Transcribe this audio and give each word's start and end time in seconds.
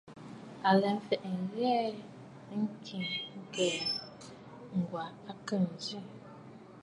À 0.67 0.69
lɛ 0.81 0.89
mfɛ̀ʼɛ̀, 0.97 1.31
ŋghə 1.41 1.71
mə 2.57 2.65
kɨ 2.85 2.97
ghɛ̀ɛ̀, 3.53 3.89
Ŋ̀gwà 4.77 5.03
a 5.31 5.33
khê 5.45 5.57
ǹzi. 5.73 5.97